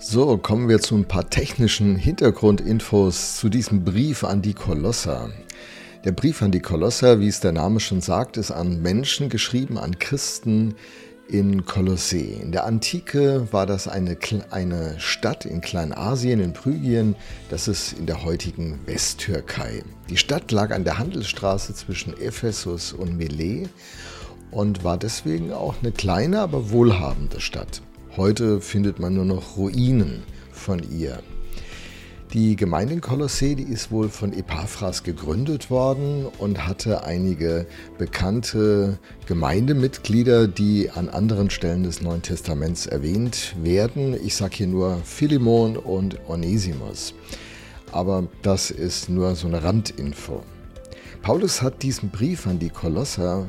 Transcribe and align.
So, 0.00 0.38
kommen 0.38 0.68
wir 0.68 0.78
zu 0.78 0.94
ein 0.94 1.06
paar 1.06 1.28
technischen 1.28 1.96
Hintergrundinfos 1.96 3.36
zu 3.36 3.48
diesem 3.48 3.82
Brief 3.82 4.22
an 4.22 4.42
die 4.42 4.54
Kolosser. 4.54 5.30
Der 6.04 6.12
Brief 6.12 6.40
an 6.40 6.52
die 6.52 6.60
Kolosser, 6.60 7.18
wie 7.18 7.26
es 7.26 7.40
der 7.40 7.50
Name 7.50 7.80
schon 7.80 8.00
sagt, 8.00 8.36
ist 8.36 8.52
an 8.52 8.80
Menschen 8.80 9.28
geschrieben, 9.28 9.76
an 9.76 9.98
Christen 9.98 10.76
in 11.28 11.64
Kolossee. 11.64 12.38
In 12.40 12.52
der 12.52 12.64
Antike 12.64 13.48
war 13.50 13.66
das 13.66 13.88
eine, 13.88 14.16
eine 14.50 14.94
Stadt 15.00 15.44
in 15.44 15.60
Kleinasien, 15.60 16.38
in 16.38 16.54
Phrygien, 16.54 17.16
das 17.50 17.66
ist 17.66 17.98
in 17.98 18.06
der 18.06 18.22
heutigen 18.22 18.78
Westtürkei. 18.86 19.82
Die 20.08 20.16
Stadt 20.16 20.52
lag 20.52 20.70
an 20.70 20.84
der 20.84 20.98
Handelsstraße 20.98 21.74
zwischen 21.74 22.16
Ephesus 22.16 22.92
und 22.92 23.16
Milet 23.16 23.68
und 24.52 24.84
war 24.84 24.96
deswegen 24.96 25.52
auch 25.52 25.74
eine 25.82 25.90
kleine, 25.90 26.38
aber 26.38 26.70
wohlhabende 26.70 27.40
Stadt. 27.40 27.82
Heute 28.18 28.60
findet 28.60 28.98
man 28.98 29.14
nur 29.14 29.24
noch 29.24 29.56
Ruinen 29.56 30.24
von 30.50 30.80
ihr. 30.90 31.22
Die 32.32 32.56
Gemeinde 32.56 32.94
in 32.94 33.00
Kolossee, 33.00 33.54
die 33.54 33.62
ist 33.62 33.92
wohl 33.92 34.08
von 34.08 34.32
Epaphras 34.32 35.04
gegründet 35.04 35.70
worden 35.70 36.26
und 36.26 36.66
hatte 36.66 37.04
einige 37.04 37.64
bekannte 37.96 38.98
Gemeindemitglieder, 39.26 40.48
die 40.48 40.90
an 40.90 41.08
anderen 41.08 41.48
Stellen 41.48 41.84
des 41.84 42.02
Neuen 42.02 42.22
Testaments 42.22 42.86
erwähnt 42.86 43.54
werden. 43.62 44.16
Ich 44.26 44.34
sage 44.34 44.56
hier 44.56 44.66
nur 44.66 44.96
Philemon 45.04 45.76
und 45.76 46.18
Onesimus. 46.28 47.14
Aber 47.92 48.26
das 48.42 48.72
ist 48.72 49.08
nur 49.08 49.36
so 49.36 49.46
eine 49.46 49.62
Randinfo. 49.62 50.42
Paulus 51.22 51.62
hat 51.62 51.84
diesen 51.84 52.10
Brief 52.10 52.48
an 52.48 52.58
die 52.58 52.70
Kolosser 52.70 53.46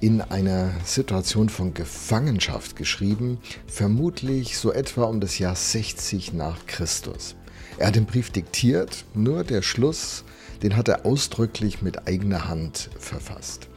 in 0.00 0.20
einer 0.20 0.72
Situation 0.84 1.48
von 1.48 1.74
Gefangenschaft 1.74 2.76
geschrieben, 2.76 3.38
vermutlich 3.66 4.56
so 4.56 4.72
etwa 4.72 5.04
um 5.04 5.20
das 5.20 5.38
Jahr 5.38 5.56
60 5.56 6.32
nach 6.32 6.66
Christus. 6.66 7.34
Er 7.78 7.88
hat 7.88 7.96
den 7.96 8.06
Brief 8.06 8.30
diktiert, 8.30 9.04
nur 9.14 9.44
der 9.44 9.62
Schluss, 9.62 10.24
den 10.62 10.76
hat 10.76 10.88
er 10.88 11.04
ausdrücklich 11.04 11.82
mit 11.82 12.06
eigener 12.06 12.48
Hand 12.48 12.90
verfasst. 12.98 13.68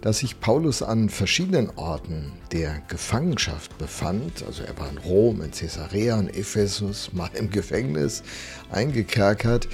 Dass 0.00 0.18
sich 0.18 0.38
Paulus 0.38 0.82
an 0.82 1.08
verschiedenen 1.08 1.70
Orten 1.76 2.32
der 2.52 2.80
Gefangenschaft 2.86 3.76
befand, 3.78 4.44
also 4.46 4.62
er 4.62 4.78
war 4.78 4.88
in 4.88 4.98
Rom, 4.98 5.42
in 5.42 5.50
Caesarea, 5.50 6.20
in 6.20 6.28
Ephesus, 6.28 7.12
mal 7.12 7.30
im 7.34 7.50
Gefängnis 7.50 8.22
eingekerkert, 8.70 9.68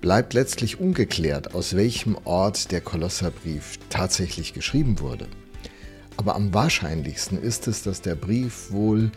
bleibt 0.00 0.34
letztlich 0.34 0.80
ungeklärt, 0.80 1.54
aus 1.54 1.76
welchem 1.76 2.16
Ort 2.24 2.72
der 2.72 2.80
Kolosserbrief 2.80 3.78
tatsächlich 3.90 4.54
geschrieben 4.54 5.00
wurde. 5.00 5.28
Aber 6.16 6.34
am 6.34 6.52
wahrscheinlichsten 6.52 7.40
ist 7.40 7.68
es, 7.68 7.82
dass 7.82 8.02
der 8.02 8.14
Brief 8.14 8.70
wohl 8.70 9.10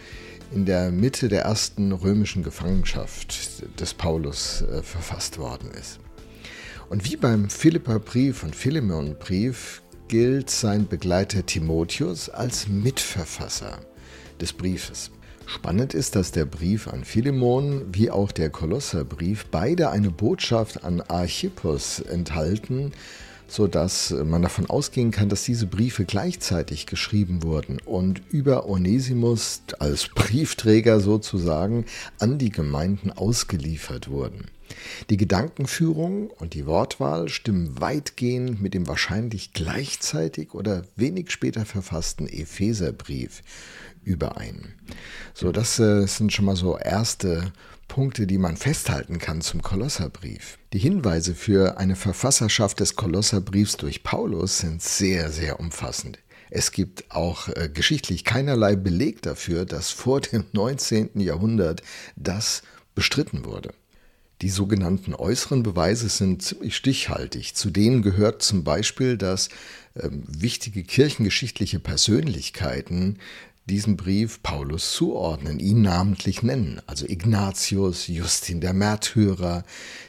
in 0.53 0.65
der 0.65 0.91
Mitte 0.91 1.29
der 1.29 1.43
ersten 1.43 1.91
römischen 1.91 2.43
Gefangenschaft 2.43 3.63
des 3.79 3.93
Paulus 3.93 4.61
äh, 4.61 4.83
verfasst 4.83 5.37
worden 5.37 5.71
ist. 5.71 5.99
Und 6.89 7.09
wie 7.09 7.15
beim 7.15 7.49
Philipperbrief 7.49 8.43
und 8.43 8.55
Philemonbrief 8.55 9.81
gilt 10.07 10.49
sein 10.49 10.87
Begleiter 10.87 11.45
Timotheus 11.45 12.29
als 12.29 12.67
Mitverfasser 12.67 13.79
des 14.39 14.53
Briefes. 14.53 15.09
Spannend 15.45 15.93
ist, 15.93 16.15
dass 16.15 16.31
der 16.31 16.45
Brief 16.45 16.87
an 16.87 17.03
Philemon 17.03 17.83
wie 17.91 18.09
auch 18.09 18.31
der 18.31 18.49
Kolosserbrief 18.49 19.45
beide 19.51 19.89
eine 19.89 20.09
Botschaft 20.09 20.83
an 20.83 21.01
Archippus 21.01 21.99
enthalten, 21.99 22.93
sodass 23.47 24.11
man 24.11 24.41
davon 24.41 24.69
ausgehen 24.69 25.11
kann, 25.11 25.29
dass 25.29 25.43
diese 25.43 25.67
Briefe 25.67 26.05
gleichzeitig 26.05 26.85
geschrieben 26.85 27.43
wurden 27.43 27.79
und 27.85 28.21
über 28.29 28.67
Onesimus 28.67 29.61
als 29.79 30.07
Briefträger 30.07 30.99
sozusagen 30.99 31.85
an 32.19 32.37
die 32.37 32.49
Gemeinden 32.49 33.11
ausgeliefert 33.11 34.09
wurden. 34.09 34.45
Die 35.09 35.17
Gedankenführung 35.17 36.29
und 36.29 36.53
die 36.53 36.65
Wortwahl 36.65 37.29
stimmen 37.29 37.79
weitgehend 37.79 38.61
mit 38.61 38.73
dem 38.73 38.87
wahrscheinlich 38.87 39.53
gleichzeitig 39.53 40.53
oder 40.53 40.83
wenig 40.95 41.31
später 41.31 41.65
verfassten 41.65 42.27
Epheserbrief 42.27 43.43
überein. 44.03 44.73
So, 45.33 45.51
das 45.51 45.79
äh, 45.79 46.05
sind 46.07 46.33
schon 46.33 46.45
mal 46.45 46.55
so 46.55 46.77
erste 46.77 47.53
Punkte, 47.93 48.25
die 48.25 48.39
man 48.39 48.57
festhalten 48.57 49.19
kann 49.19 49.41
zum 49.41 49.61
Kolosserbrief. 49.61 50.57
Die 50.73 50.79
Hinweise 50.79 51.35
für 51.35 51.77
eine 51.77 51.95
Verfasserschaft 51.95 52.79
des 52.79 52.95
Kolosserbriefs 52.95 53.77
durch 53.77 54.01
Paulus 54.01 54.57
sind 54.57 54.81
sehr, 54.81 55.31
sehr 55.31 55.59
umfassend. 55.59 56.17
Es 56.49 56.71
gibt 56.71 57.11
auch 57.11 57.49
äh, 57.49 57.69
geschichtlich 57.71 58.23
keinerlei 58.23 58.75
Beleg 58.75 59.21
dafür, 59.21 59.65
dass 59.65 59.91
vor 59.91 60.21
dem 60.21 60.43
19. 60.53 61.19
Jahrhundert 61.19 61.83
das 62.15 62.63
bestritten 62.95 63.45
wurde. 63.45 63.75
Die 64.41 64.49
sogenannten 64.49 65.13
äußeren 65.13 65.61
Beweise 65.61 66.09
sind 66.09 66.41
ziemlich 66.41 66.75
stichhaltig. 66.75 67.53
Zu 67.53 67.69
denen 67.69 68.01
gehört 68.01 68.41
zum 68.41 68.63
Beispiel, 68.63 69.17
dass 69.17 69.49
ähm, 69.95 70.23
wichtige 70.27 70.81
kirchengeschichtliche 70.81 71.79
Persönlichkeiten 71.79 73.19
diesen 73.65 73.95
Brief 73.95 74.43
Paulus 74.43 74.91
zuordnen, 74.91 75.59
ihn 75.59 75.81
namentlich 75.81 76.43
nennen, 76.43 76.81
also 76.85 77.05
Ignatius, 77.07 78.07
Justin 78.07 78.59
der 78.59 78.73
Märtyrer, 78.73 79.63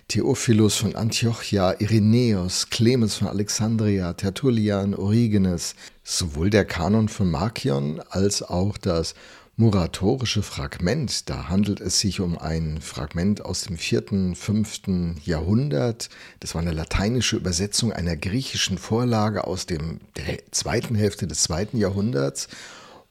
Theophilus 0.08 0.76
von 0.76 0.96
Antiochia, 0.96 1.76
Irenäus, 1.78 2.68
Clemens 2.70 3.16
von 3.16 3.28
Alexandria, 3.28 4.12
Tertullian, 4.14 4.94
Origenes, 4.94 5.76
sowohl 6.02 6.50
der 6.50 6.64
Kanon 6.64 7.08
von 7.08 7.30
Markion 7.30 8.00
als 8.10 8.42
auch 8.42 8.76
das 8.76 9.14
muratorische 9.56 10.42
Fragment. 10.42 11.30
Da 11.30 11.48
handelt 11.48 11.80
es 11.80 12.00
sich 12.00 12.18
um 12.18 12.36
ein 12.36 12.80
Fragment 12.80 13.44
aus 13.44 13.62
dem 13.62 13.78
vierten, 13.78 14.34
fünften 14.34 15.20
Jahrhundert. 15.24 16.08
Das 16.40 16.56
war 16.56 16.62
eine 16.62 16.72
lateinische 16.72 17.36
Übersetzung 17.36 17.92
einer 17.92 18.16
griechischen 18.16 18.78
Vorlage 18.78 19.46
aus 19.46 19.66
dem, 19.66 20.00
der 20.16 20.38
zweiten 20.50 20.96
Hälfte 20.96 21.28
des 21.28 21.42
zweiten 21.42 21.76
Jahrhunderts 21.76 22.48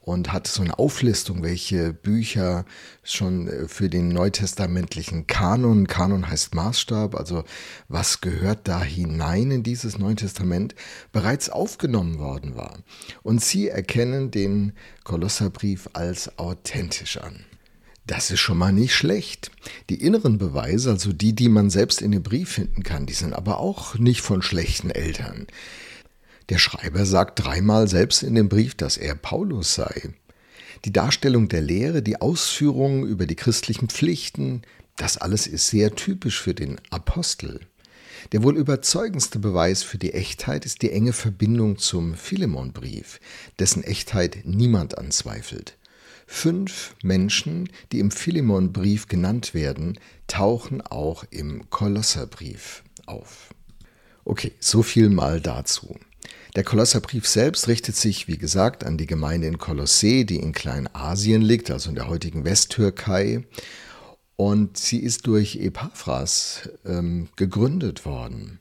und 0.03 0.33
hat 0.33 0.47
so 0.47 0.61
eine 0.61 0.77
Auflistung, 0.77 1.43
welche 1.43 1.93
Bücher 1.93 2.65
schon 3.03 3.47
äh, 3.47 3.67
für 3.69 3.89
den 3.89 4.09
neutestamentlichen 4.09 5.27
Kanon, 5.27 5.87
Kanon 5.87 6.29
heißt 6.29 6.53
Maßstab, 6.53 7.15
also 7.15 7.45
was 7.87 8.19
gehört 8.19 8.67
da 8.67 8.83
hinein 8.83 9.49
in 9.49 9.63
dieses 9.63 9.97
Neue 9.97 10.15
Testament, 10.15 10.75
bereits 11.13 11.49
aufgenommen 11.49 12.19
worden 12.19 12.55
war. 12.57 12.79
Und 13.23 13.41
sie 13.41 13.69
erkennen 13.69 14.29
den 14.29 14.73
Kolosserbrief 15.05 15.89
als 15.93 16.37
authentisch 16.37 17.17
an. 17.17 17.45
Das 18.05 18.29
ist 18.31 18.41
schon 18.41 18.57
mal 18.57 18.73
nicht 18.73 18.93
schlecht. 18.93 19.51
Die 19.89 20.01
inneren 20.01 20.37
Beweise, 20.37 20.91
also 20.91 21.13
die, 21.13 21.33
die 21.33 21.47
man 21.47 21.69
selbst 21.69 22.01
in 22.01 22.11
dem 22.11 22.23
Brief 22.23 22.49
finden 22.49 22.83
kann, 22.83 23.05
die 23.05 23.13
sind 23.13 23.31
aber 23.31 23.59
auch 23.59 23.95
nicht 23.95 24.19
von 24.19 24.41
schlechten 24.41 24.89
Eltern. 24.89 25.47
Der 26.49 26.57
Schreiber 26.57 27.05
sagt 27.05 27.43
dreimal 27.43 27.87
selbst 27.87 28.23
in 28.23 28.35
dem 28.35 28.49
Brief, 28.49 28.75
dass 28.75 28.97
er 28.97 29.15
Paulus 29.15 29.75
sei. 29.75 30.13
Die 30.85 30.91
Darstellung 30.91 31.47
der 31.47 31.61
Lehre, 31.61 32.01
die 32.01 32.19
Ausführungen 32.19 33.05
über 33.05 33.25
die 33.25 33.35
christlichen 33.35 33.87
Pflichten, 33.87 34.63
das 34.97 35.17
alles 35.17 35.47
ist 35.47 35.67
sehr 35.67 35.95
typisch 35.95 36.41
für 36.41 36.53
den 36.53 36.79
Apostel. 36.89 37.61
Der 38.31 38.43
wohl 38.43 38.57
überzeugendste 38.57 39.39
Beweis 39.39 39.83
für 39.83 39.97
die 39.97 40.13
Echtheit 40.13 40.65
ist 40.65 40.81
die 40.81 40.91
enge 40.91 41.13
Verbindung 41.13 41.77
zum 41.77 42.15
Philemonbrief, 42.15 43.19
dessen 43.59 43.83
Echtheit 43.83 44.39
niemand 44.43 44.97
anzweifelt. 44.97 45.77
Fünf 46.25 46.95
Menschen, 47.03 47.69
die 47.91 47.99
im 47.99 48.11
Philemonbrief 48.11 49.07
genannt 49.07 49.53
werden, 49.53 49.99
tauchen 50.27 50.81
auch 50.81 51.25
im 51.31 51.69
Kolosserbrief 51.69 52.83
auf. 53.05 53.53
Okay, 54.25 54.53
so 54.59 54.83
viel 54.83 55.09
mal 55.09 55.41
dazu. 55.41 55.95
Der 56.55 56.63
Kolosserbrief 56.63 57.27
selbst 57.27 57.67
richtet 57.67 57.95
sich, 57.95 58.27
wie 58.27 58.37
gesagt, 58.37 58.83
an 58.83 58.97
die 58.97 59.07
Gemeinde 59.07 59.47
in 59.47 59.57
Kolossee, 59.57 60.23
die 60.23 60.37
in 60.37 60.51
Kleinasien 60.51 61.41
liegt, 61.41 61.71
also 61.71 61.89
in 61.89 61.95
der 61.95 62.07
heutigen 62.07 62.45
Westtürkei. 62.45 63.43
Und 64.35 64.77
sie 64.77 64.99
ist 64.99 65.25
durch 65.25 65.55
Epaphras 65.55 66.69
ähm, 66.85 67.29
gegründet 67.35 68.05
worden 68.05 68.59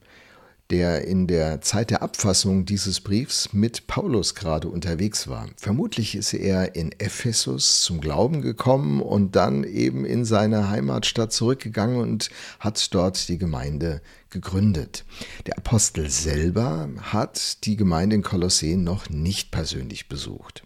der 0.72 1.06
in 1.06 1.26
der 1.26 1.60
Zeit 1.60 1.90
der 1.90 2.02
Abfassung 2.02 2.64
dieses 2.64 3.00
Briefs 3.00 3.52
mit 3.52 3.86
Paulus 3.86 4.34
gerade 4.34 4.68
unterwegs 4.68 5.28
war. 5.28 5.48
Vermutlich 5.56 6.14
ist 6.14 6.32
er 6.32 6.74
in 6.74 6.92
Ephesus 6.98 7.82
zum 7.82 8.00
Glauben 8.00 8.40
gekommen 8.40 9.02
und 9.02 9.36
dann 9.36 9.64
eben 9.64 10.06
in 10.06 10.24
seine 10.24 10.70
Heimatstadt 10.70 11.30
zurückgegangen 11.30 12.00
und 12.00 12.30
hat 12.58 12.94
dort 12.94 13.28
die 13.28 13.36
Gemeinde 13.36 14.00
gegründet. 14.30 15.04
Der 15.46 15.58
Apostel 15.58 16.08
selber 16.08 16.88
hat 17.00 17.64
die 17.66 17.76
Gemeinde 17.76 18.16
in 18.16 18.22
Kolosseen 18.22 18.82
noch 18.82 19.10
nicht 19.10 19.50
persönlich 19.50 20.08
besucht. 20.08 20.64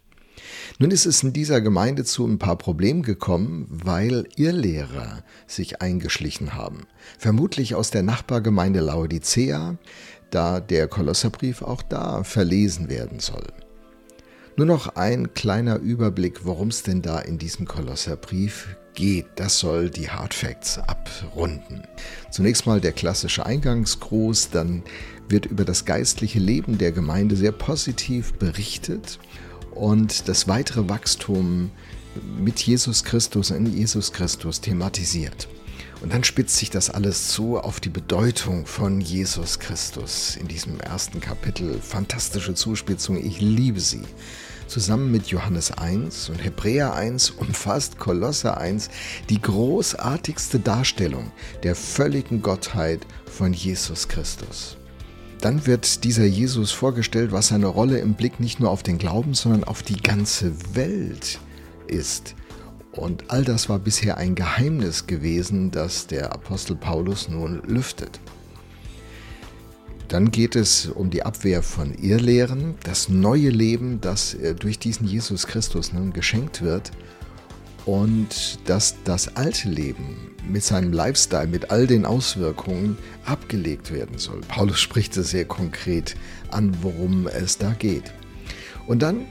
Nun 0.78 0.90
ist 0.90 1.06
es 1.06 1.22
in 1.22 1.32
dieser 1.32 1.60
Gemeinde 1.60 2.04
zu 2.04 2.26
ein 2.26 2.38
paar 2.38 2.56
Problemen 2.56 3.02
gekommen, 3.02 3.66
weil 3.70 4.28
Irrlehrer 4.36 5.22
sich 5.46 5.80
eingeschlichen 5.80 6.54
haben. 6.54 6.86
Vermutlich 7.18 7.74
aus 7.74 7.90
der 7.90 8.02
Nachbargemeinde 8.02 8.80
Laodicea, 8.80 9.76
da 10.30 10.60
der 10.60 10.88
Kolosserbrief 10.88 11.62
auch 11.62 11.82
da 11.82 12.24
verlesen 12.24 12.88
werden 12.88 13.20
soll. 13.20 13.46
Nur 14.56 14.66
noch 14.66 14.96
ein 14.96 15.34
kleiner 15.34 15.76
Überblick, 15.76 16.46
worum 16.46 16.68
es 16.68 16.82
denn 16.82 17.02
da 17.02 17.18
in 17.18 17.36
diesem 17.36 17.66
Kolosserbrief 17.66 18.76
geht. 18.94 19.26
Das 19.36 19.58
soll 19.58 19.90
die 19.90 20.08
Hard 20.08 20.32
Facts 20.32 20.78
abrunden. 20.78 21.82
Zunächst 22.30 22.66
mal 22.66 22.80
der 22.80 22.92
klassische 22.92 23.44
Eingangsgruß, 23.44 24.50
dann 24.50 24.82
wird 25.28 25.46
über 25.46 25.64
das 25.64 25.84
geistliche 25.84 26.38
Leben 26.38 26.78
der 26.78 26.92
Gemeinde 26.92 27.36
sehr 27.36 27.52
positiv 27.52 28.32
berichtet 28.34 29.18
und 29.76 30.28
das 30.28 30.48
weitere 30.48 30.88
Wachstum 30.88 31.70
mit 32.38 32.60
Jesus 32.60 33.04
Christus 33.04 33.50
in 33.50 33.66
Jesus 33.76 34.12
Christus 34.12 34.60
thematisiert. 34.60 35.48
Und 36.02 36.12
dann 36.12 36.24
spitzt 36.24 36.56
sich 36.56 36.70
das 36.70 36.90
alles 36.90 37.28
zu 37.28 37.58
auf 37.58 37.80
die 37.80 37.88
Bedeutung 37.88 38.66
von 38.66 39.00
Jesus 39.00 39.58
Christus 39.58 40.36
in 40.36 40.46
diesem 40.46 40.78
ersten 40.80 41.20
Kapitel. 41.20 41.80
Fantastische 41.80 42.54
Zuspitzung, 42.54 43.16
ich 43.16 43.40
liebe 43.40 43.80
sie. 43.80 44.02
Zusammen 44.66 45.10
mit 45.10 45.28
Johannes 45.28 45.70
1 45.70 46.28
und 46.28 46.42
Hebräer 46.42 46.94
1 46.94 47.30
umfasst 47.30 47.98
Kolosser 47.98 48.58
1 48.58 48.90
die 49.30 49.40
großartigste 49.40 50.58
Darstellung 50.58 51.30
der 51.62 51.76
völligen 51.76 52.42
Gottheit 52.42 53.06
von 53.26 53.52
Jesus 53.52 54.08
Christus. 54.08 54.76
Dann 55.40 55.66
wird 55.66 56.04
dieser 56.04 56.24
Jesus 56.24 56.72
vorgestellt, 56.72 57.32
was 57.32 57.48
seine 57.48 57.66
Rolle 57.66 57.98
im 57.98 58.14
Blick 58.14 58.40
nicht 58.40 58.58
nur 58.58 58.70
auf 58.70 58.82
den 58.82 58.98
Glauben, 58.98 59.34
sondern 59.34 59.64
auf 59.64 59.82
die 59.82 60.00
ganze 60.00 60.52
Welt 60.74 61.38
ist. 61.86 62.34
Und 62.92 63.24
all 63.28 63.44
das 63.44 63.68
war 63.68 63.78
bisher 63.78 64.16
ein 64.16 64.34
Geheimnis 64.34 65.06
gewesen, 65.06 65.70
das 65.70 66.06
der 66.06 66.32
Apostel 66.32 66.76
Paulus 66.76 67.28
nun 67.28 67.62
lüftet. 67.66 68.18
Dann 70.08 70.30
geht 70.30 70.56
es 70.56 70.86
um 70.86 71.10
die 71.10 71.24
Abwehr 71.24 71.62
von 71.62 71.92
Irrlehren, 71.94 72.76
das 72.84 73.08
neue 73.08 73.50
Leben, 73.50 74.00
das 74.00 74.34
äh, 74.34 74.54
durch 74.54 74.78
diesen 74.78 75.06
Jesus 75.06 75.46
Christus 75.46 75.92
nun 75.92 76.12
geschenkt 76.12 76.62
wird 76.62 76.92
und 77.86 78.58
dass 78.68 78.96
das 79.04 79.36
alte 79.36 79.68
Leben 79.68 80.34
mit 80.48 80.62
seinem 80.62 80.92
Lifestyle, 80.92 81.46
mit 81.46 81.70
all 81.70 81.86
den 81.86 82.04
Auswirkungen 82.04 82.98
abgelegt 83.24 83.92
werden 83.92 84.18
soll. 84.18 84.40
Paulus 84.48 84.80
spricht 84.80 85.16
es 85.16 85.30
sehr 85.30 85.44
konkret 85.44 86.16
an, 86.50 86.76
worum 86.82 87.26
es 87.28 87.58
da 87.58 87.72
geht. 87.72 88.12
Und 88.86 89.02
dann 89.02 89.26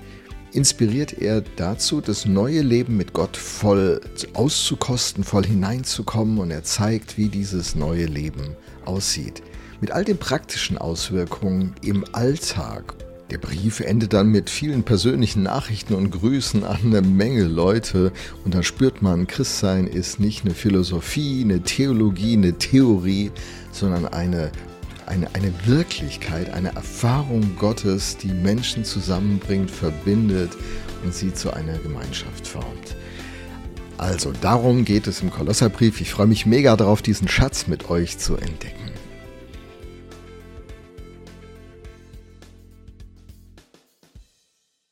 inspiriert 0.53 1.13
er 1.13 1.41
dazu, 1.41 1.99
das 1.99 2.25
neue 2.25 2.61
Leben 2.61 2.95
mit 2.95 3.13
Gott 3.13 3.35
voll 3.35 3.99
auszukosten, 4.33 5.23
voll 5.23 5.45
hineinzukommen 5.45 6.37
und 6.39 6.49
er 6.49 6.63
zeigt, 6.63 7.17
wie 7.17 7.27
dieses 7.27 7.75
neue 7.75 8.05
Leben 8.05 8.55
aussieht. 8.85 9.43
Mit 9.81 9.91
all 9.91 10.05
den 10.05 10.17
praktischen 10.17 10.77
Auswirkungen 10.77 11.75
im 11.81 12.05
Alltag. 12.13 12.95
Der 13.31 13.39
Brief 13.39 13.79
endet 13.79 14.13
dann 14.13 14.27
mit 14.27 14.49
vielen 14.49 14.83
persönlichen 14.83 15.43
Nachrichten 15.43 15.95
und 15.95 16.11
Grüßen 16.11 16.63
an 16.63 16.79
eine 16.83 17.01
Menge 17.01 17.43
Leute 17.43 18.11
und 18.43 18.53
da 18.53 18.61
spürt 18.61 19.01
man, 19.01 19.25
Christsein 19.25 19.87
ist 19.87 20.19
nicht 20.19 20.45
eine 20.45 20.53
Philosophie, 20.53 21.41
eine 21.43 21.61
Theologie, 21.61 22.33
eine 22.33 22.57
Theorie, 22.57 23.31
sondern 23.71 24.05
eine 24.07 24.51
eine, 25.07 25.27
eine 25.33 25.53
Wirklichkeit, 25.65 26.51
eine 26.51 26.75
Erfahrung 26.75 27.55
Gottes, 27.57 28.17
die 28.17 28.33
Menschen 28.33 28.83
zusammenbringt, 28.83 29.69
verbindet 29.69 30.51
und 31.03 31.13
sie 31.13 31.33
zu 31.33 31.53
einer 31.53 31.77
Gemeinschaft 31.77 32.47
formt. 32.47 32.95
Also 33.97 34.33
darum 34.41 34.83
geht 34.83 35.07
es 35.07 35.21
im 35.21 35.29
Kolosserbrief. 35.29 36.01
Ich 36.01 36.11
freue 36.11 36.27
mich 36.27 36.45
mega 36.45 36.75
darauf, 36.75 37.01
diesen 37.01 37.27
Schatz 37.27 37.67
mit 37.67 37.89
euch 37.89 38.17
zu 38.17 38.35
entdecken. 38.35 38.84